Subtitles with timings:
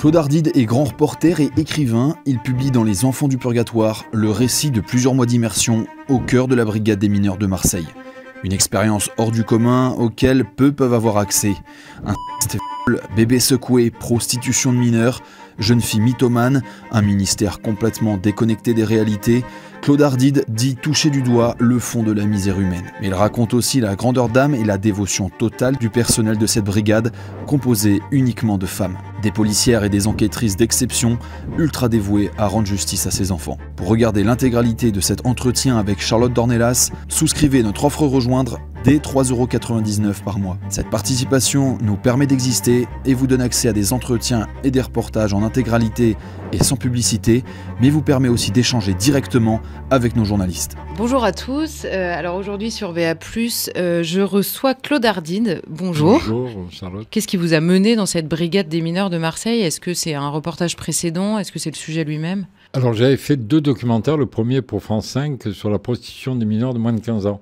[0.00, 2.16] Claude Ardide est grand reporter et écrivain.
[2.24, 6.48] Il publie dans Les Enfants du Purgatoire le récit de plusieurs mois d'immersion au cœur
[6.48, 7.86] de la brigade des mineurs de Marseille.
[8.42, 11.54] Une expérience hors du commun auquel peu peuvent avoir accès.
[12.06, 12.14] Un
[13.14, 15.20] bébé secoué, prostitution de mineurs,
[15.60, 19.44] jeune fille mythomane, un ministère complètement déconnecté des réalités,
[19.82, 22.92] Claude Ardide dit toucher du doigt le fond de la misère humaine.
[23.00, 26.64] Mais il raconte aussi la grandeur d'âme et la dévotion totale du personnel de cette
[26.64, 27.12] brigade,
[27.46, 28.98] composée uniquement de femmes.
[29.22, 31.18] Des policières et des enquêtrices d'exception,
[31.56, 33.56] ultra dévouées à rendre justice à ses enfants.
[33.76, 40.22] Pour regarder l'intégralité de cet entretien avec Charlotte Dornelas, souscrivez notre offre rejoindre dès 3,99€
[40.22, 40.58] par mois.
[40.68, 45.34] Cette participation nous permet d'exister et vous donne accès à des entretiens et des reportages
[45.34, 46.16] en intégralité
[46.52, 47.44] et sans publicité,
[47.80, 50.76] mais vous permet aussi d'échanger directement avec nos journalistes.
[50.96, 51.84] Bonjour à tous.
[51.84, 53.14] Euh, alors aujourd'hui sur VA+,
[53.76, 55.60] euh, je reçois Claude Ardine.
[55.68, 56.20] Bonjour.
[56.28, 57.06] Bonjour Charlotte.
[57.10, 59.60] Qu'est-ce qui vous a mené dans cette brigade des mineurs de Marseille?
[59.60, 61.38] Est-ce que c'est un reportage précédent?
[61.38, 62.46] Est-ce que c'est le sujet lui-même?
[62.72, 66.72] Alors j'avais fait deux documentaires, le premier pour France 5 sur la prostitution des mineurs
[66.72, 67.40] de moins de 15 ans.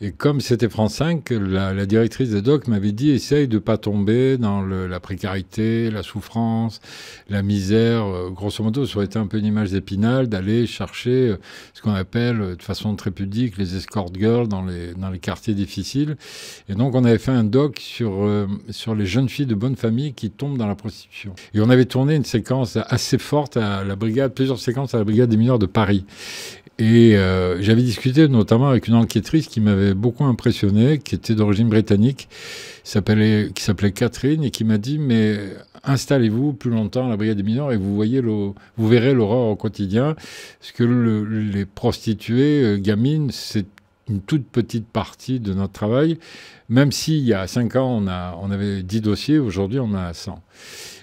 [0.00, 4.38] Et comme c'était France 5, la, directrice des docs m'avait dit essaye de pas tomber
[4.38, 6.80] dans la précarité, la souffrance,
[7.28, 8.04] la misère.
[8.04, 11.36] Euh, grosso modo, ça aurait été un peu une image d'épinal d'aller chercher euh,
[11.74, 15.18] ce qu'on appelle euh, de façon très pudique les escort girls dans les, dans les
[15.18, 16.16] quartiers difficiles.
[16.68, 18.28] Et donc, on avait fait un doc sur,
[18.70, 21.34] sur les jeunes filles de bonne famille qui tombent dans la prostitution.
[21.54, 25.04] Et on avait tourné une séquence assez forte à la brigade, plusieurs séquences à la
[25.04, 26.04] brigade des mineurs de Paris.
[26.78, 31.68] Et euh, j'avais discuté notamment avec une enquêtrice qui m'avait beaucoup impressionné, qui était d'origine
[31.68, 32.28] britannique,
[32.84, 35.38] qui s'appelait Catherine, et qui m'a dit Mais
[35.82, 39.56] installez-vous plus longtemps à la brigade des mineurs et vous, voyez vous verrez l'horreur au
[39.56, 40.14] quotidien.
[40.60, 43.66] Parce que les prostituées euh, gamines, c'est
[44.08, 46.18] une toute petite partie de notre travail,
[46.68, 50.42] même s'il y a 5 ans, on, on avait 10 dossiers, aujourd'hui on a 100.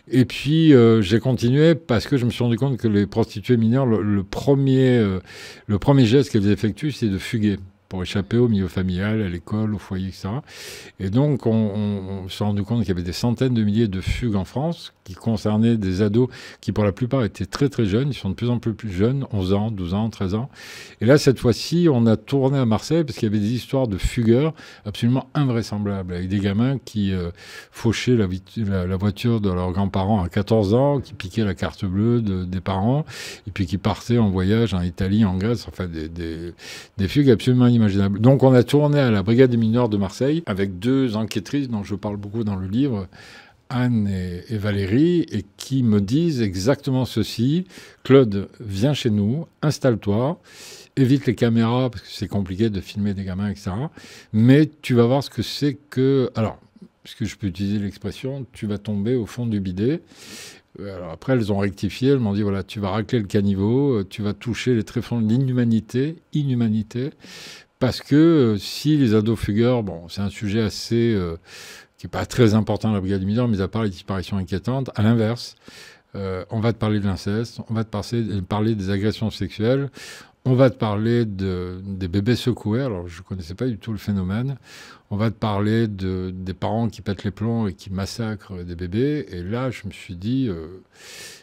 [0.10, 3.58] Et puis euh, j'ai continué parce que je me suis rendu compte que les prostituées
[3.58, 5.20] mineures, le, premier, euh,
[5.68, 7.58] le premier geste qu'elles effectuent, c'est de fuguer
[7.90, 10.30] pour échapper au milieu familial, à l'école, au foyer, etc.
[11.00, 14.36] Et donc, on, s'est rendu compte qu'il y avait des centaines de milliers de fugues
[14.36, 16.30] en France qui concernaient des ados
[16.62, 18.10] qui, pour la plupart, étaient très très jeunes.
[18.10, 20.50] Ils sont de plus en plus, jeunes, 11 ans, 12 ans, 13 ans.
[21.00, 23.88] Et là, cette fois-ci, on a tourné à Marseille parce qu'il y avait des histoires
[23.88, 24.54] de fugueurs
[24.86, 27.30] absolument invraisemblables, avec des gamins qui euh,
[27.72, 28.26] fauchaient la,
[28.98, 33.06] voiture de leurs grands-parents à 14 ans, qui piquaient la carte bleue de, des parents,
[33.48, 37.68] et puis qui partaient en voyage en Italie, en Grèce, enfin des, des fugues absolument
[37.80, 41.84] Donc on a tourné à la Brigade des mineurs de Marseille avec deux enquêtrices dont
[41.84, 43.08] je parle beaucoup dans le livre,
[43.70, 47.66] Anne et, Valérie, et qui me disent exactement ceci.
[48.04, 50.40] Claude, viens chez nous, installe-toi,
[50.96, 53.72] évite les caméras parce que c'est compliqué de filmer des gamins, etc.
[54.34, 56.30] Mais tu vas voir ce que c'est que...
[56.36, 56.60] Alors,
[57.06, 60.02] est-ce que je peux utiliser l'expression, tu vas tomber au fond du bidet.
[60.80, 64.22] Alors après, elles ont rectifié, elles m'ont dit, voilà, tu vas racler le caniveau, tu
[64.22, 67.12] vas toucher les tréfonds de l'inhumanité, inhumanité,
[67.80, 71.38] parce que euh, si les ados fugueurs, bon, c'est un sujet assez euh,
[71.98, 74.38] qui n'est pas très important dans la brigade du mineur, mais à part les disparitions
[74.38, 75.56] inquiétantes, à l'inverse,
[76.16, 79.90] euh, on va te parler de l'inceste, on va te parler des agressions sexuelles,
[80.46, 83.92] on va te parler de, des bébés secoués, alors je ne connaissais pas du tout
[83.92, 84.58] le phénomène.
[85.10, 88.76] On va te parler de, des parents qui pètent les plombs et qui massacrent des
[88.76, 89.26] bébés.
[89.32, 90.50] Et là, je me suis dit,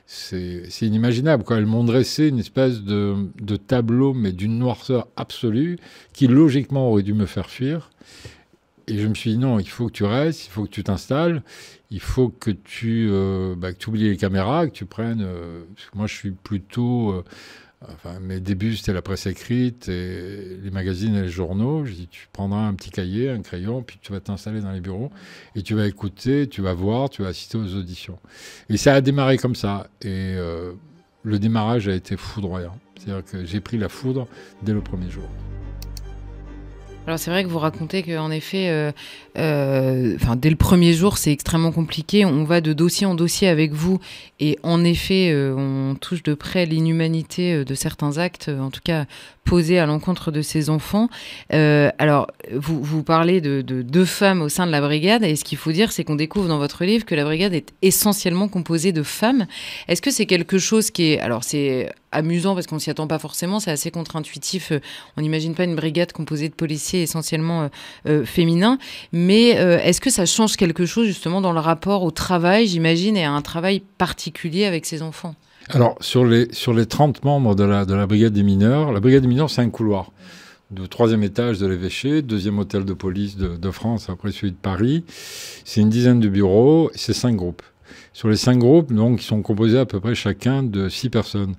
[0.06, 1.44] c'est inimaginable.
[1.44, 1.58] Quoi.
[1.58, 5.78] Elles m'ont dressé une espèce de, de tableau, mais d'une noirceur absolue,
[6.12, 7.90] qui logiquement aurait dû me faire fuir.
[8.88, 10.82] Et je me suis dit, non, il faut que tu restes, il faut que tu
[10.82, 11.42] t'installes,
[11.90, 15.22] il faut que tu, euh, bah, que tu oublies les caméras, que tu prennes...
[15.22, 15.62] Euh,
[15.94, 17.12] moi, je suis plutôt...
[17.12, 17.24] Euh,
[17.92, 21.84] enfin, mes débuts, c'était la presse écrite, et les magazines et les journaux.
[21.84, 24.80] Je dis, tu prendras un petit cahier, un crayon, puis tu vas t'installer dans les
[24.80, 25.10] bureaux,
[25.54, 28.18] et tu vas écouter, tu vas voir, tu vas assister aux auditions.
[28.68, 29.88] Et ça a démarré comme ça.
[30.02, 30.36] Et
[31.22, 32.78] le démarrage a été foudroyant.
[32.96, 34.28] C'est-à-dire que j'ai pris la foudre
[34.62, 35.28] dès le premier jour.
[37.06, 38.92] Alors c'est vrai que vous racontez qu'en effet, euh,
[39.36, 42.24] euh, dès le premier jour, c'est extrêmement compliqué.
[42.24, 43.98] On va de dossier en dossier avec vous,
[44.38, 49.06] et en effet, euh, on touche de près l'inhumanité de certains actes, en tout cas
[49.44, 51.08] posés à l'encontre de ces enfants.
[51.50, 55.44] alors vous, vous parlez de, de, deux femmes au sein de la brigade, et ce
[55.44, 58.92] qu'il faut dire, c'est qu'on découvre dans votre livre que la brigade est essentiellement composée
[58.92, 59.46] de femmes.
[59.88, 63.18] Est-ce que c'est quelque chose qui est, alors c'est amusant parce qu'on s'y attend pas
[63.18, 64.72] forcément, c'est assez contre-intuitif.
[65.16, 67.68] On n'imagine pas une brigade composée de policiers essentiellement euh,
[68.06, 68.78] euh, féminin.
[69.12, 73.16] Mais euh, est-ce que ça change quelque chose justement dans le rapport au travail, j'imagine,
[73.16, 75.34] et à un travail particulier avec ces enfants?
[75.70, 79.00] Alors, sur les, sur les 30 membres de la, de la brigade des mineurs, la
[79.00, 80.10] brigade des mineurs, c'est un couloir
[80.72, 85.04] du troisième étage de l'évêché, deuxième hôtel de police de, France après celui de Paris.
[85.64, 87.62] C'est une dizaine de bureaux, c'est cinq groupes.
[88.14, 91.54] Sur les cinq groupes, donc, ils sont composés à peu près chacun de six personnes.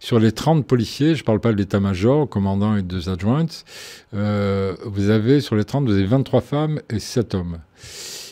[0.00, 3.46] Sur les 30 policiers, je ne parle pas de l'état-major, commandant et deux adjoints,
[4.14, 7.58] euh, vous avez, sur les 30, vous avez 23 femmes et 7 hommes.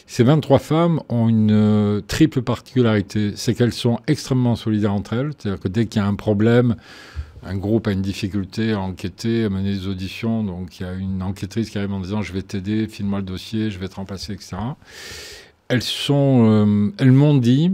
[0.07, 5.33] Ces 23 femmes ont une euh, triple particularité, c'est qu'elles sont extrêmement solidaires entre elles,
[5.37, 6.77] c'est-à-dire que dès qu'il y a un problème,
[7.43, 10.93] un groupe a une difficulté à enquêter, à mener des auditions, donc il y a
[10.93, 13.97] une enquêtrice qui arrive en disant je vais t'aider, filme-moi le dossier, je vais te
[13.97, 14.57] remplacer, etc.
[15.69, 17.73] Elles sont, euh, elles m'ont dit,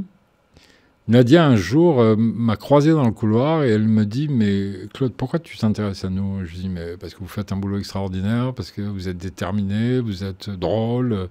[1.12, 5.12] Nadia, un jour, euh, m'a croisé dans le couloir et elle me dit Mais Claude,
[5.12, 6.46] pourquoi tu t'intéresses à nous?
[6.46, 10.00] Je dis Mais parce que vous faites un boulot extraordinaire, parce que vous êtes déterminé,
[10.00, 11.28] vous êtes drôle.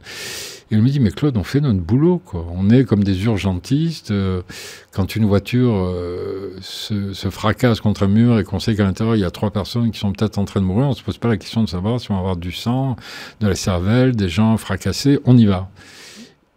[0.70, 2.46] Et elle me dit Mais Claude, on fait notre boulot, quoi.
[2.52, 4.12] On est comme des urgentistes.
[4.12, 4.44] Euh,
[4.92, 9.22] quand une voiture euh, se, fracasse contre un mur et qu'on sait qu'à l'intérieur, il
[9.22, 11.18] y a trois personnes qui sont peut-être en train de mourir, on ne se pose
[11.18, 12.98] pas la question de savoir si on va avoir du sang,
[13.40, 15.18] de la cervelle, des gens fracassés.
[15.26, 15.72] On y va.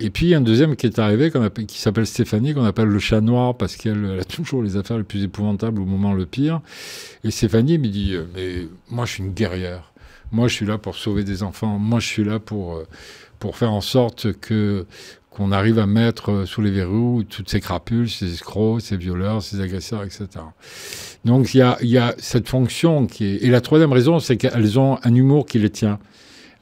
[0.00, 1.30] Et puis un deuxième qui est arrivé,
[1.68, 5.04] qui s'appelle Stéphanie, qu'on appelle le chat noir, parce qu'elle a toujours les affaires les
[5.04, 6.60] plus épouvantables au moment le pire.
[7.22, 9.92] Et Stéphanie me dit, euh, mais moi je suis une guerrière.
[10.32, 11.78] Moi je suis là pour sauver des enfants.
[11.78, 12.86] Moi je suis là pour, euh,
[13.38, 14.86] pour faire en sorte que
[15.30, 19.42] qu'on arrive à mettre euh, sous les verrous toutes ces crapules, ces escrocs, ces violeurs,
[19.42, 20.28] ces agresseurs, etc.
[21.24, 23.36] Donc il y a, y a cette fonction qui est...
[23.42, 25.98] Et la troisième raison, c'est qu'elles ont un humour qui les tient.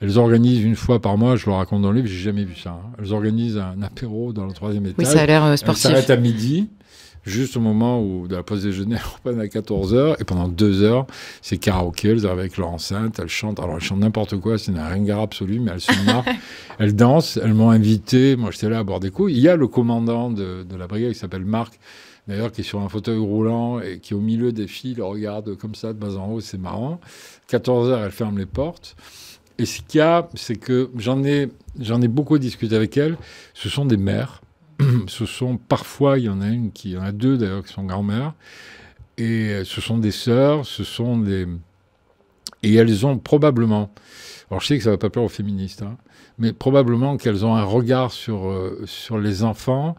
[0.02, 2.56] Elles organisent une fois par mois, je le raconte dans le livre, j'ai jamais vu
[2.56, 2.70] ça.
[2.70, 2.90] Hein.
[2.98, 4.96] Elles organisent un apéro dans le troisième étage.
[4.98, 5.86] Oui, ça a l'air euh, sportif.
[5.86, 6.68] Elles s'arrêtent à midi,
[7.24, 11.06] juste au moment où de la pause déjeuner, reprend à 14h, et pendant deux heures,
[11.40, 14.76] c'est karaoké, elles arrivent avec leur enceinte, elles chantent, alors elles chantent n'importe quoi, c'est
[14.76, 16.24] un ringard absolu, mais elles se marrent,
[16.80, 19.30] elles dansent, elles m'ont invité, moi j'étais là à boire des coups.
[19.32, 21.78] Il y a le commandant de, de la brigade qui s'appelle Marc,
[22.26, 25.56] d'ailleurs, qui est sur un fauteuil roulant et qui, au milieu des filles, le regarde
[25.56, 27.00] comme ça, de bas en haut, c'est marrant.
[27.48, 28.96] 14h, elle ferme les portes.
[29.62, 31.48] Et ce qu'il y a, c'est que j'en ai,
[31.78, 33.16] j'en ai beaucoup discuté avec elles.
[33.54, 34.42] Ce sont des mères.
[35.06, 37.72] ce sont parfois, il y en a une il y en a deux d'ailleurs qui
[37.72, 38.34] sont grand-mères.
[39.18, 41.46] Et ce sont des sœurs, ce sont des.
[42.64, 43.92] Et elles ont probablement.
[44.50, 45.96] Alors je sais que ça va pas plaire aux féministes, hein,
[46.38, 49.94] mais probablement qu'elles ont un regard sur, euh, sur les enfants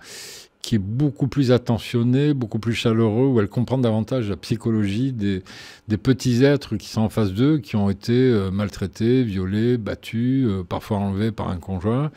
[0.63, 5.43] qui est beaucoup plus attentionné, beaucoup plus chaleureux, où elle comprend davantage la psychologie des,
[5.89, 10.47] des petits êtres qui sont en face d'eux, qui ont été euh, maltraités, violés, battus,
[10.47, 12.11] euh, parfois enlevés par un conjoint.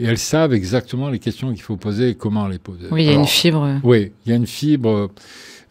[0.00, 2.88] Et elles savent exactement les questions qu'il faut poser et comment les poser.
[2.90, 3.78] Oui, il y a une fibre.
[3.84, 5.12] Oui, il y a une fibre.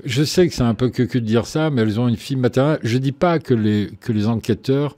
[0.05, 2.41] Je sais que c'est un peu que de dire ça, mais elles ont une fibre
[2.41, 2.79] maternelle.
[2.83, 4.95] Je ne dis pas que les, que les enquêteurs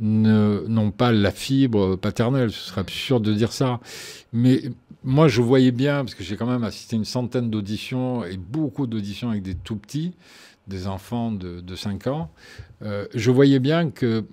[0.00, 3.80] n'ont pas la fibre paternelle, ce serait absurde de dire ça.
[4.32, 4.62] Mais
[5.04, 8.38] moi, je voyais bien, parce que j'ai quand même assisté à une centaine d'auditions et
[8.38, 10.14] beaucoup d'auditions avec des tout petits,
[10.66, 12.30] des enfants de, 5 ans,
[12.82, 14.24] euh, je voyais bien que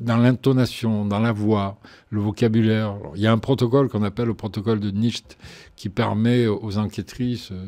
[0.00, 1.78] dans l'intonation, dans la voix,
[2.10, 5.24] le vocabulaire, il y a un protocole qu'on appelle le protocole de Nietzsche
[5.76, 7.66] qui permet aux enquêtrices, euh,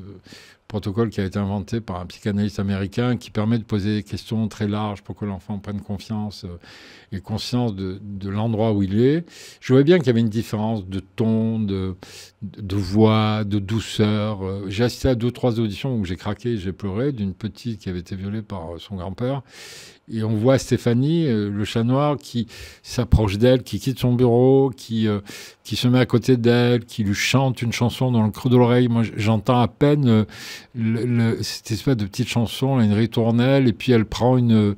[0.71, 4.47] protocole qui a été inventé par un psychanalyste américain qui permet de poser des questions
[4.47, 6.59] très larges pour que l'enfant prenne confiance euh,
[7.11, 9.25] et conscience de, l'endroit où il est.
[9.61, 11.97] Je voyais bien qu'il y avait une différence de ton, de,
[12.77, 14.45] voix, de douceur.
[14.45, 17.89] Euh, j'ai assisté à deux, trois auditions où j'ai craqué, j'ai pleuré d'une petite qui
[17.89, 19.43] avait été violée par son grand-père.
[20.13, 22.49] Et on voit Stéphanie, euh, le chat noir, qui
[22.83, 25.21] s'approche d'elle, qui quitte son bureau, qui, euh,
[25.65, 28.89] se met à côté d'elle, qui lui chante une chanson dans le creux de l'oreille.
[28.89, 30.25] Moi, j'entends à peine euh,
[30.75, 34.75] le, cette espèce de petite chanson, une ritournelle, et puis elle prend une,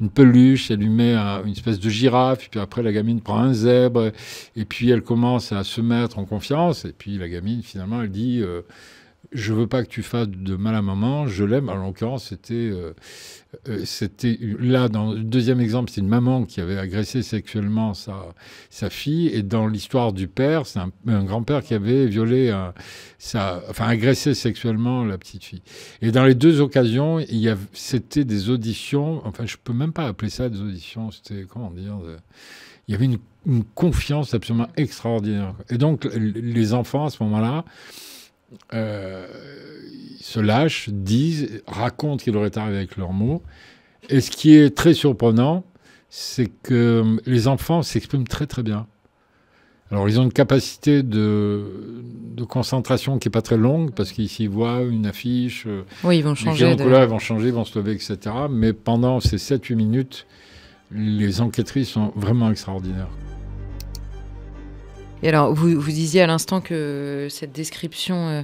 [0.00, 3.38] une peluche, elle lui met une espèce de girafe, et puis après la gamine prend
[3.38, 4.12] un zèbre,
[4.56, 8.10] et puis elle commence à se mettre en confiance, et puis la gamine, finalement, elle
[8.10, 8.42] dit
[9.36, 11.68] je veux pas que tu fasses de mal à maman, je l'aime.
[11.68, 12.94] En l'occurrence, c'était, euh,
[13.68, 18.90] euh, c'était là dans le deuxième exemple, c'est une maman qui avait agressé sexuellement sa,
[18.90, 22.50] fille, et dans l'histoire du père, c'est un, grand-père qui avait violé,
[23.18, 25.62] sa, enfin agressé sexuellement la petite fille.
[26.00, 27.20] Et dans les deux occasions,
[27.74, 29.20] c'était des auditions.
[29.26, 31.10] Enfin, je peux même pas appeler ça des auditions.
[31.10, 31.98] C'était comment dire
[32.88, 35.54] Il y avait une confiance absolument extraordinaire.
[35.68, 37.64] Et donc, les enfants à ce moment-là
[38.74, 39.26] euh,
[40.20, 43.42] se lâchent, disent, racontent qu'il leur est arrivé avec leurs mots.
[44.08, 45.64] Et ce qui est très surprenant,
[46.08, 48.86] c'est que les enfants s'expriment très très bien.
[49.90, 52.02] Alors ils ont une capacité de,
[52.34, 56.18] de concentration qui n'est pas très longue, parce qu'ils s'y voient une affiche, euh, oui,
[56.18, 56.74] ils vont changer.
[56.74, 56.82] De...
[56.82, 58.18] Couleur, ils vont changer, ils vont se lever, etc.
[58.50, 60.26] Mais pendant ces 7-8 minutes,
[60.90, 63.10] les enquêtrices sont vraiment extraordinaires.
[65.26, 68.42] Et alors, vous, vous disiez à l'instant que cette description euh,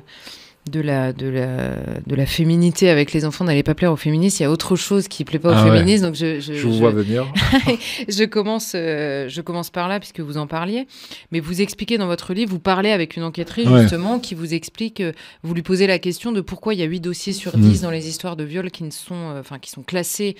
[0.70, 1.74] de la, de, la,
[2.06, 4.76] de la féminité avec les enfants n'allait pas plaire aux féministes, il y a autre
[4.76, 5.70] chose qui plaît pas aux Ah ouais.
[5.78, 6.04] féministes.
[6.04, 7.26] Donc je, je, Je vous je- vois venir.
[8.08, 10.86] je commence, euh, je commence par là puisque vous en parliez.
[11.32, 13.82] Mais vous expliquez dans votre livre, vous parlez avec une enquêtrice Ouais.
[13.82, 16.86] justement qui vous explique, euh, vous lui posez la question de pourquoi il y a
[16.86, 17.60] 8 dossiers sur Mm.
[17.60, 20.36] 10 dans les histoires de viol qui ne sont, euh, qui sont classés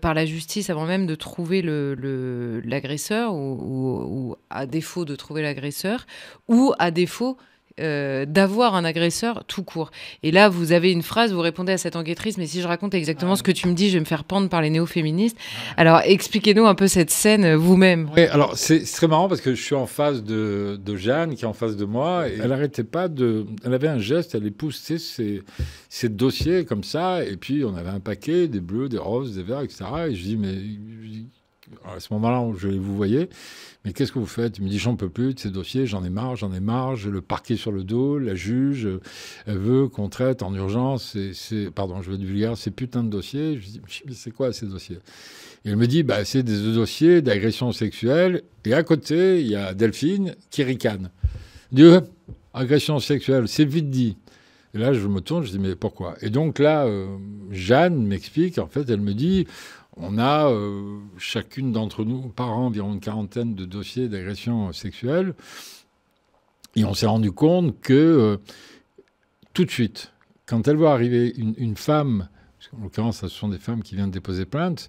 [0.00, 5.04] par la justice avant même de trouver le le- l'agresseur ou, ou- ou à défaut
[5.04, 6.06] de trouver l'agresseur
[6.48, 7.36] ou à défaut
[7.80, 9.90] euh, d'avoir un agresseur tout court.
[10.22, 12.94] Et là, vous avez une phrase, vous répondez à cette enquêtrice, mais si je raconte
[12.94, 15.36] exactement ce que tu me dis, je vais me faire pendre par les néo-féministes.
[15.76, 18.08] Alors, expliquez-nous un peu cette scène euh, vous-même.
[18.16, 21.44] Oui, alors c'est très marrant parce que je suis en face de, de Jeanne qui
[21.44, 23.44] est en face de moi et elle arrêtait pas de.
[23.64, 25.42] Elle avait un geste, elle poussait ses,
[25.88, 29.42] ses dossiers comme ça et puis on avait un paquet, des bleus, des roses, des
[29.42, 29.84] verts, etc.
[30.10, 30.54] Et je dis, mais.
[31.84, 33.28] À ce moment-là, je vous voyez,
[33.84, 34.58] mais qu'est-ce que vous faites?
[34.58, 36.96] Il me dit, j'en peux plus de ces dossiers, j'en ai marre, j'en ai marre,
[36.96, 38.88] j'ai le parquet sur le dos, la juge,
[39.46, 41.16] elle veut qu'on traite en urgence,
[41.74, 43.58] pardon, je veux être vulgaire, ces putains de dossiers.
[43.60, 44.98] Je dis, mais c'est quoi ces dossiers?
[45.64, 48.42] Et elle me dit, bah, c'est des dossiers d'agression sexuelle.
[48.64, 51.10] Et à côté, il y a Delphine qui ricane.
[51.72, 52.00] Dieu,
[52.52, 54.16] agression sexuelle, c'est vite dit.
[54.74, 56.16] Et là, je me tourne, je dis, mais pourquoi?
[56.20, 57.06] Et donc là, euh,
[57.50, 59.46] Jeanne m'explique, en fait, elle me dit,
[59.96, 65.34] on a euh, chacune d'entre nous, par an, environ une quarantaine de dossiers d'agression sexuelle.
[66.76, 68.36] Et on s'est rendu compte que euh,
[69.52, 70.12] tout de suite,
[70.46, 73.94] quand elle voit arriver une, une femme, parce qu'en l'occurrence, ce sont des femmes qui
[73.94, 74.88] viennent déposer plainte,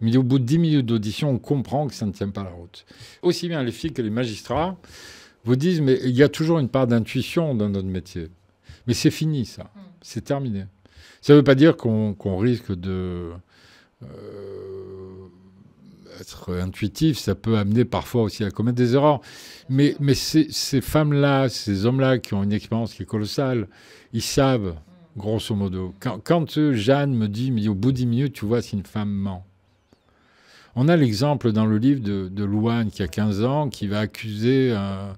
[0.00, 2.50] dit, au bout de 10 minutes d'audition, on comprend que ça ne tient pas la
[2.50, 2.86] route.
[3.22, 4.76] Aussi bien les filles que les magistrats
[5.44, 8.28] vous disent, mais il y a toujours une part d'intuition dans notre métier.
[8.86, 9.70] Mais c'est fini, ça.
[10.00, 10.64] C'est terminé.
[11.20, 13.32] Ça ne veut pas dire qu'on qu'on risque de...
[14.02, 15.28] euh,
[16.20, 19.20] être intuitif, ça peut amener parfois aussi à commettre des erreurs.
[19.68, 23.68] Mais, mais ces, femmes-là, ces hommes-là qui ont une expérience qui est colossale,
[24.12, 24.74] ils savent,
[25.16, 25.94] grosso modo.
[26.00, 28.84] Quand, euh, Jeanne me dit, dit, au bout de 10 minutes, tu vois si une
[28.84, 29.44] femme ment.
[30.74, 34.00] On a l'exemple dans le livre de, de Louane qui a 15 ans, qui va
[34.00, 35.14] accuser un,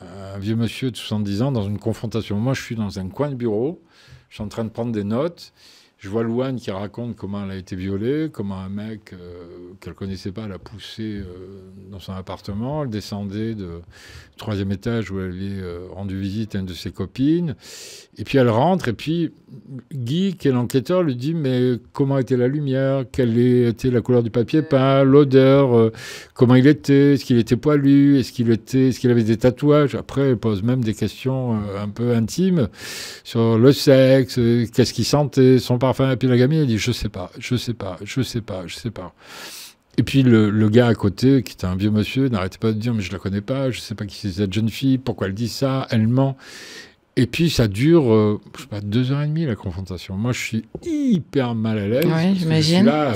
[0.00, 2.38] un vieux monsieur de 70 ans dans une confrontation.
[2.38, 3.82] Moi, je suis dans un coin de bureau,
[4.28, 5.52] je suis en train de prendre des notes.
[6.04, 9.94] Je vois Louane qui raconte comment elle a été violée, comment un mec euh, qu'elle
[9.94, 12.82] connaissait pas l'a poussée euh, dans son appartement.
[12.82, 13.80] Elle descendait de
[14.36, 17.56] troisième étage où elle est euh, rendue visite à une de ses copines.
[18.18, 19.32] Et puis elle rentre et puis
[19.92, 24.22] Guy, qui est l'enquêteur, lui dit mais comment était la lumière, quelle était la couleur
[24.22, 25.92] du papier peint, l'odeur, euh,
[26.34, 29.94] comment il était, est-ce qu'il était poilu, est-ce qu'il était, est-ce qu'il avait des tatouages?
[29.94, 32.68] Après, elle pose même des questions euh, un peu intimes
[33.22, 35.93] sur le sexe, euh, qu'est-ce qu'il sentait, son parfum.
[36.00, 38.62] Et puis la gamine, elle dit je sais pas, je sais pas, je sais pas,
[38.66, 39.14] je sais pas.
[39.96, 42.78] Et puis le, le gars à côté, qui était un vieux monsieur, n'arrêtait pas de
[42.78, 45.28] dire mais je la connais pas, je sais pas qui c'est cette jeune fille, pourquoi
[45.28, 46.36] elle dit ça, elle ment.
[47.16, 50.16] Et puis ça dure, euh, je sais pas, deux heures et demie la confrontation.
[50.16, 52.04] Moi, je suis hyper mal à l'aise.
[52.34, 52.88] Je j'imagine.
[52.88, 53.12] euh,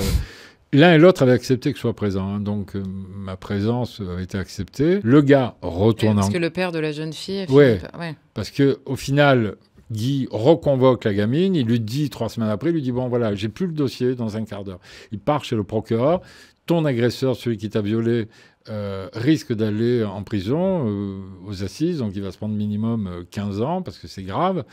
[0.71, 2.83] L'un et l'autre avaient accepté que je sois présent, hein, donc euh,
[3.17, 4.99] ma présence avait été acceptée.
[5.03, 7.45] Le gars retourne Parce en que le père de la jeune fille.
[7.49, 7.81] Ouais.
[7.99, 8.15] ouais.
[8.35, 9.55] parce que au final,
[9.91, 13.33] Guy reconvoque la gamine, il lui dit trois semaines après, il lui dit bon voilà,
[13.35, 14.79] j'ai plus le dossier dans un quart d'heure.
[15.11, 16.21] Il part chez le procureur,
[16.65, 18.27] ton agresseur, celui qui t'a violé,
[18.69, 23.23] euh, risque d'aller en prison euh, aux assises, donc il va se prendre minimum euh,
[23.31, 24.63] 15 ans parce que c'est grave.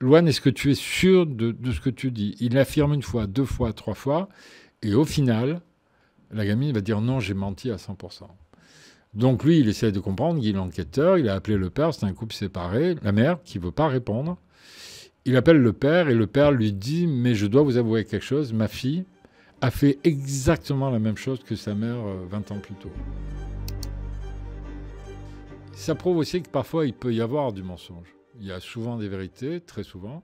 [0.00, 2.34] Loane, est-ce que tu es sûr de ce que tu dis?
[2.40, 4.30] Il affirme une fois, deux fois, trois fois,
[4.80, 5.60] et au final,
[6.30, 8.22] la gamine va dire non, j'ai menti à 100%.
[9.14, 12.12] Donc lui, il essaie de comprendre, Guy l'enquêteur, il a appelé le père, c'est un
[12.12, 14.38] couple séparé, la mère qui veut pas répondre.
[15.24, 18.24] Il appelle le père et le père lui dit mais je dois vous avouer quelque
[18.24, 19.04] chose, ma fille
[19.60, 22.90] a fait exactement la même chose que sa mère euh, 20 ans plus tôt.
[25.74, 28.14] Ça prouve aussi que parfois il peut y avoir du mensonge.
[28.40, 30.22] Il y a souvent des vérités, très souvent.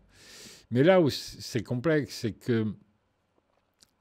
[0.70, 2.66] Mais là où c'est complexe, c'est que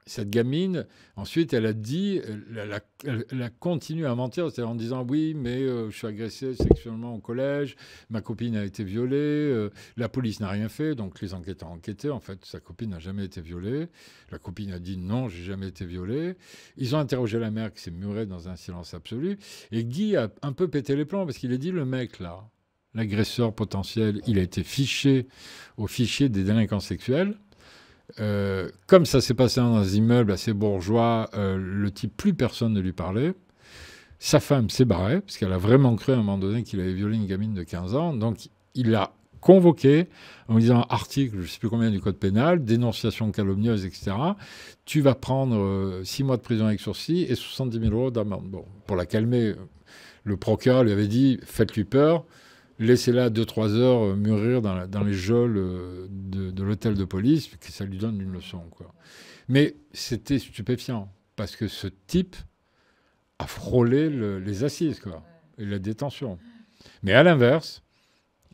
[0.08, 0.86] cette gamine,
[1.16, 2.22] ensuite, elle a dit,
[2.56, 7.20] elle, a, continué à mentir, en disant oui, mais euh, je suis agressée sexuellement au
[7.20, 7.76] collège,
[8.12, 11.74] ma copine a été violée, euh, la police n'a rien fait, donc les enquêteurs ont
[11.74, 12.12] enquêté.
[12.12, 13.88] En fait, sa copine n'a jamais été violée.
[14.32, 16.36] La copine a dit non, j'ai jamais été violée.
[16.78, 19.40] Ils ont interrogé la mère qui s'est murée dans un silence absolu.
[19.72, 22.48] Et Guy a un peu pété les plombs parce qu'il a dit le mec là,
[22.94, 25.28] l'agresseur potentiel, il a été fiché
[25.78, 27.36] au fichier des délinquants sexuels.
[28.20, 32.74] Euh, comme ça s'est passé dans un immeuble assez bourgeois, euh, le type, plus personne
[32.74, 33.34] ne lui parlait.
[34.20, 36.94] Sa femme s'est barrée, parce qu'elle a vraiment cru à un moment donné qu'il avait
[36.94, 38.14] violé une gamine de 15 ans.
[38.14, 40.08] Donc, il l'a convoqué
[40.48, 44.12] en disant article, je ne sais plus combien du code pénal, dénonciation calomnieuse, etc.
[44.86, 48.50] Tu vas prendre 6 mois de prison avec sursis et 70 000 euros d'amende.
[48.50, 49.54] Bon, pour la calmer,
[50.24, 52.26] le procureur lui avait dit faites-lui peur.
[52.78, 55.54] Laissez-la 2-3 heures mûrir dans, les geôles
[56.10, 58.62] de, de l'hôtel de police, que ça lui donne une leçon.
[59.48, 62.36] Mais c'était stupéfiant, parce que ce type
[63.40, 65.24] a frôlé les assises, quoi,
[65.58, 66.38] et la détention.
[67.04, 67.85] Mais à l'inverse,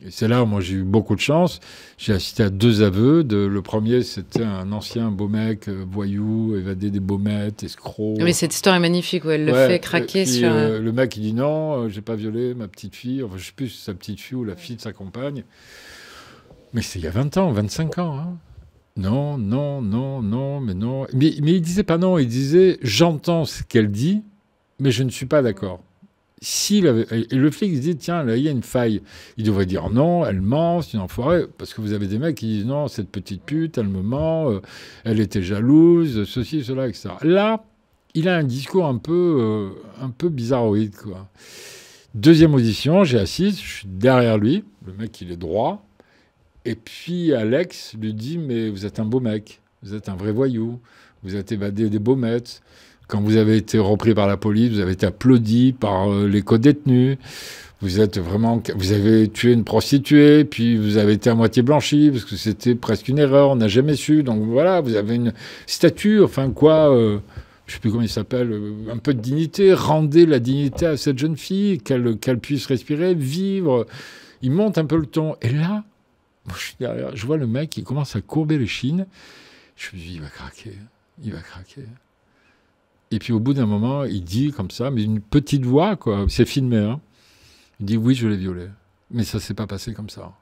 [0.04, 1.60] et c'est là où moi j'ai eu beaucoup de chance.
[1.96, 3.22] J'ai assisté à deux aveux.
[3.22, 8.16] De, le premier, c'était un ancien beau mec, euh, voyou, évadé des baumettes, escroc.
[8.18, 10.50] Mais cette histoire est magnifique, où elle le fait craquer sur.
[10.50, 13.22] Euh, le mec, il dit non, euh, j'ai pas violé ma petite fille.
[13.22, 15.44] Enfin, je sais plus si c'est sa petite fille ou la fille de sa compagne.
[16.72, 18.18] Mais c'est il y a 20 ans, 25 ans.
[18.18, 18.38] Hein.
[18.96, 21.06] Non, non, non, non, mais non.
[21.14, 24.22] Mais, mais il disait pas non, il disait j'entends ce qu'elle dit,
[24.80, 25.80] mais je ne suis pas d'accord.
[26.44, 29.00] S'il avait, et le flic se dit, tiens, là, il y a une faille.
[29.36, 31.44] Il devrait dire non, elle ment, c'est une enfoirée.
[31.56, 34.50] Parce que vous avez des mecs qui disent, non, cette petite pute, elle me ment,
[34.50, 34.60] euh,
[35.04, 37.10] elle était jalouse, ceci, cela, etc.
[37.22, 37.64] Là,
[38.14, 41.28] il a un discours un peu, euh, un peu bizarroïde, quoi.
[42.14, 45.86] Deuxième audition, j'ai assis, je suis derrière lui, le mec, il est droit.
[46.64, 50.32] Et puis Alex lui dit, mais vous êtes un beau mec, vous êtes un vrai
[50.32, 50.80] voyou,
[51.22, 52.62] vous êtes évadé des baumettes
[53.08, 56.42] quand vous avez été repris par la police, vous avez été applaudi par euh, les
[56.42, 57.18] co-détenus.
[57.82, 62.10] Vous êtes vraiment, vous avez tué une prostituée, puis vous avez été à moitié blanchi
[62.12, 63.50] parce que c'était presque une erreur.
[63.50, 64.22] On n'a jamais su.
[64.22, 65.32] Donc voilà, vous avez une
[65.66, 66.22] statue.
[66.22, 67.18] Enfin quoi, euh,
[67.66, 68.52] je sais plus comment il s'appelle.
[68.52, 69.74] Euh, un peu de dignité.
[69.74, 73.86] Rendez la dignité à cette jeune fille, qu'elle puisse respirer, vivre.
[74.42, 75.36] Il monte un peu le ton.
[75.42, 75.84] Et là,
[76.56, 79.06] je derrière, je vois le mec qui commence à courber les chines.
[79.76, 80.78] Je me dis, il va craquer.
[81.24, 81.82] Il va craquer.
[83.12, 86.24] Et puis au bout d'un moment, il dit comme ça, mais une petite voix, quoi.
[86.28, 87.00] C'est filmé, hein.
[87.78, 88.68] Il dit oui, je l'ai violé.
[89.10, 90.32] Mais ça s'est pas passé comme ça.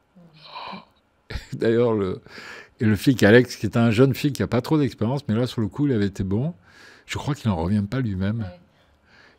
[1.53, 2.21] D'ailleurs, le,
[2.79, 5.49] le flic Alex, qui est un jeune flic qui a pas trop d'expérience, mais là,
[5.49, 6.55] sur le coup, il avait été bon.
[7.07, 8.47] Je crois qu'il n'en revient pas lui-même.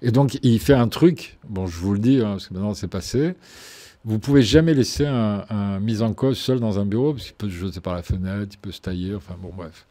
[0.02, 1.38] Et donc, il fait un truc.
[1.48, 3.36] Bon, je vous le dis, hein, parce que maintenant, c'est passé.
[4.04, 7.36] Vous pouvez jamais laisser un, un, mis en cause seul dans un bureau, parce qu'il
[7.36, 9.86] peut se jeter par la fenêtre, il peut se tailler, enfin bon, bref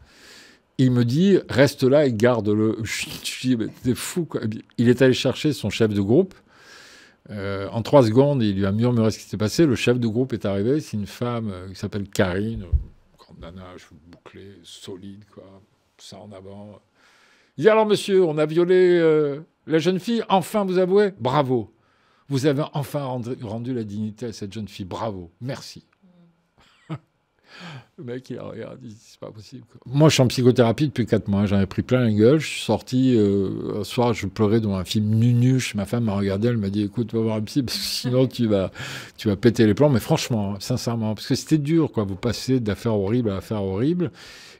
[0.80, 2.78] il me dit reste là et garde-le.
[2.84, 4.40] Je dis mais t'es fou quoi.
[4.78, 6.34] Il est allé chercher son chef de groupe.
[7.28, 9.66] Euh, en trois secondes, il lui a murmuré ce qui s'est passé.
[9.66, 10.80] Le chef de groupe est arrivé.
[10.80, 12.64] C'est une femme euh, qui s'appelle Karine,
[13.18, 15.44] grande nana, cheveux bouclés, solide, quoi,
[15.98, 16.80] ça en avant.
[17.58, 20.24] Il dit alors monsieur, on a violé euh, la jeune fille.
[20.30, 21.72] Enfin, vous avouez Bravo.
[22.28, 24.86] Vous avez enfin rendu la dignité à cette jeune fille.
[24.86, 25.30] Bravo.
[25.40, 25.84] Merci.
[27.98, 29.64] Le mec, il a regardé, c'est pas possible.
[29.86, 31.46] Moi, je suis en psychothérapie depuis 4 mois.
[31.46, 32.38] J'en ai pris plein la gueule.
[32.38, 35.74] Je suis sorti, euh, un soir, je pleurais dans un film nunuche.
[35.74, 38.26] Ma femme m'a regardé, elle m'a dit écoute, va voir un psy, parce que sinon,
[38.26, 38.70] tu vas,
[39.16, 39.90] tu vas péter les plans.
[39.90, 42.04] Mais franchement, sincèrement, parce que c'était dur, quoi.
[42.04, 44.10] Vous passez d'affaires horribles à affaires horribles.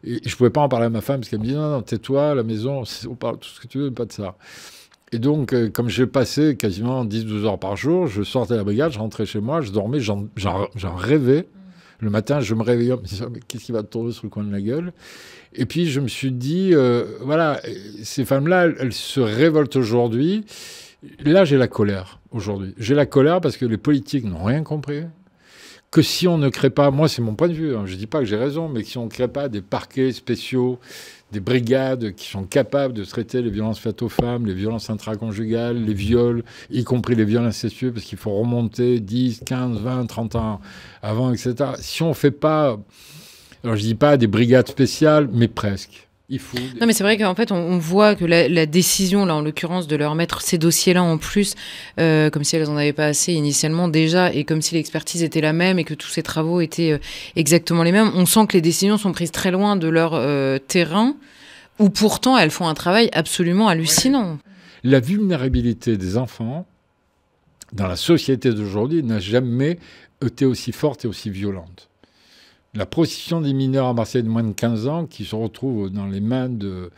[0.05, 1.83] Et je pouvais pas en parler à ma femme, parce qu'elle me dit non, non,
[1.83, 4.37] tais-toi, la maison, on parle tout ce que tu veux, pas de ça.
[5.12, 8.64] Et donc, euh, comme j'ai passé quasiment 10-12 heures par jour, je sortais à la
[8.64, 10.29] brigade, je rentrais chez moi, je dormais, j'en
[10.96, 11.46] rêvais.
[12.01, 12.95] Le matin, je me réveillais,
[13.31, 14.93] mais qu'est-ce qui va tomber sur le coin de la gueule?
[15.53, 17.61] Et puis, je me suis dit, euh, voilà,
[18.03, 20.45] ces femmes-là, elles, se révoltent aujourd'hui.
[21.25, 22.75] Là, j'ai la colère aujourd'hui.
[22.79, 25.03] J'ai la colère parce que les politiques n'ont rien compris.
[25.90, 27.98] Que si on ne crée pas, moi c'est mon point de vue, hein, je ne
[27.98, 30.79] dis pas que j'ai raison, mais si on ne crée pas des parquets spéciaux,
[31.33, 35.85] des brigades qui sont capables de traiter les violences faites aux femmes, les violences intraconjugales,
[35.85, 40.37] les viols, y compris les viols incestueux, parce qu'il faut remonter 10, 15, 20, 30
[40.37, 40.61] ans
[41.03, 41.55] avant, etc.
[41.81, 42.79] Si on ne fait pas,
[43.64, 46.10] alors je dis pas des brigades spéciales, mais presque.
[46.33, 49.43] Il faut Non, mais c'est vrai qu'en fait, on, voit que la, décision, là, en
[49.43, 51.57] l'occurrence, de leur mettre ces dossiers-là en plus,
[51.99, 55.40] euh, comme si elles n'en avaient pas assez initialement déjà, et comme si l'expertise était
[55.40, 56.99] la même et que tous ces travaux étaient euh,
[57.35, 60.59] exactement les mêmes, on sent que les décisions sont prises très loin de leur euh,
[60.59, 61.16] terrain,
[61.81, 64.38] où pourtant elles font un travail absolument hallucinant.
[64.85, 66.64] La vulnérabilité des enfants
[67.73, 69.81] dans la société d'aujourd'hui n'a jamais
[70.25, 71.89] été aussi forte et aussi violente
[72.74, 76.06] la prostitution des mineurs à Marseille de moins de 15 ans qui se retrouvent dans
[76.06, 76.90] les mains de,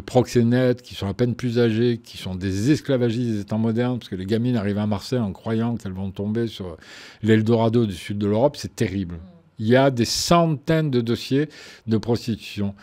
[0.00, 4.08] proxénètes qui sont à peine plus âgés, qui sont des esclavagistes des temps modernes, parce
[4.08, 6.76] que les gamines arrivent à Marseille en croyant qu'elles vont tomber sur
[7.22, 9.20] l'Eldorado du sud de l'Europe, c'est terrible.
[9.60, 11.48] Il y a des centaines de dossiers
[11.86, 12.74] de prostitution.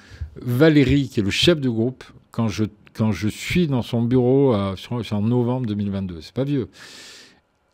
[0.42, 4.56] Valérie, qui est le chef de groupe, quand je, quand je suis dans son bureau,
[4.78, 6.70] c'est en novembre 2022, c'est pas vieux,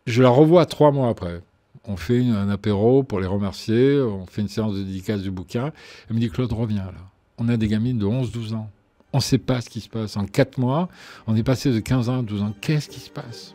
[0.07, 1.41] je la revois trois mois après
[1.85, 5.71] on fait un apéro pour les remercier, on fait une séance de dédicace du bouquin.
[6.09, 6.93] Elle me dit Claude, reviens là.
[7.37, 8.69] On a des gamines de 11-12 ans.
[9.11, 10.17] On ne sait pas ce qui se passe.
[10.17, 10.89] En 4 mois,
[11.27, 12.53] on est passé de 15 ans à 12 ans.
[12.61, 13.53] Qu'est-ce qui se passe?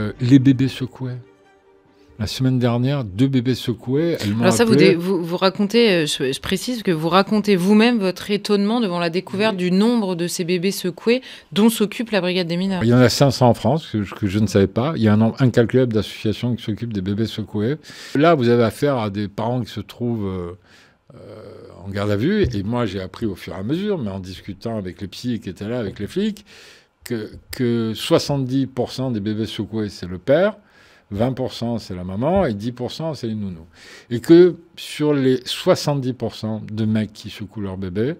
[0.00, 1.18] Euh, Les bébés secouaient.
[2.18, 4.16] La semaine dernière, deux bébés secoués.
[4.40, 4.74] Alors ça, vous,
[5.24, 9.72] vous, racontez, euh, je, précise que vous racontez vous-même votre étonnement devant la découverte du
[9.72, 12.84] nombre de ces bébés secoués dont s'occupe la brigade des mineurs.
[12.84, 14.92] Il y en a 500 en France, que je, que je ne savais pas.
[14.94, 17.76] Il y a un nombre incalculable d'associations qui s'occupent des bébés secoués.
[18.14, 20.26] Là, vous avez affaire à des parents qui se trouvent...
[20.26, 20.52] Euh,
[21.14, 22.42] euh, en garde à vue.
[22.42, 25.38] Et moi, j'ai appris au fur et à mesure, mais en discutant avec les psys
[25.38, 26.44] qui étaient là, avec les flics,
[27.04, 30.56] que, que 70% des bébés secoués, c'est le père,
[31.12, 33.66] 20% c'est la maman et 10% c'est les nounous.
[34.10, 38.16] Et que sur les 70% de mecs qui secouent leur bébé,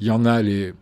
[0.00, 0.72] il y en a les.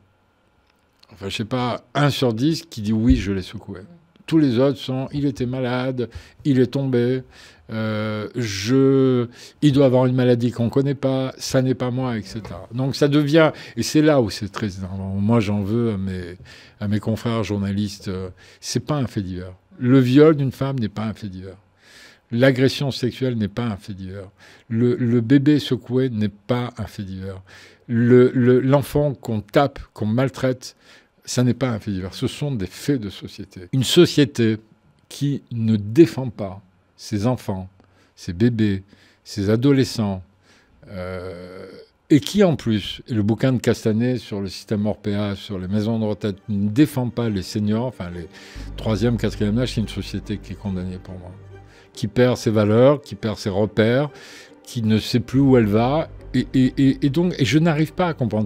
[1.13, 3.81] Enfin, je sais pas, 1 sur 10 qui dit oui, je l'ai secoué.
[4.27, 6.09] Tous les autres sont il était malade,
[6.45, 7.23] il est tombé,
[7.71, 9.27] euh, je,
[9.63, 12.43] il doit avoir une maladie qu'on ne connaît pas, ça n'est pas moi, etc.
[12.73, 14.69] Donc ça devient, et c'est là où c'est très
[15.17, 16.37] Moi j'en veux à mes,
[16.81, 19.55] à mes confrères journalistes, euh, c'est pas un fait divers.
[19.79, 21.57] Le viol d'une femme n'est pas un fait divers.
[22.31, 24.31] L'agression sexuelle n'est pas un fait divers.
[24.71, 27.43] Le, bébé secoué n'est pas un fait divers.
[27.89, 30.75] L'enfant le, qu'on tape, qu'on maltraite,
[31.25, 32.15] ça n'est pas un fait divers.
[32.15, 33.69] Ce sont des faits de société.
[33.73, 34.57] Une société
[35.11, 36.63] qui ne défend pas
[36.97, 37.69] ses enfants,
[38.17, 38.83] ses bébés,
[39.25, 40.23] ses adolescents,
[40.89, 41.67] euh,
[42.13, 45.99] et qui en plus, le bouquin de Castanet sur le système Orpea, sur les maisons
[45.99, 48.29] de retraite, ne défend pas les seniors, enfin les
[48.77, 51.31] troisième, quatrième âge, c'est une société qui est condamnée pour moi,
[51.95, 54.11] qui perd ses valeurs, qui perd ses repères,
[54.63, 58.13] qui ne sait plus où elle va, et, et donc, et je n'arrive pas à
[58.13, 58.41] comprendre.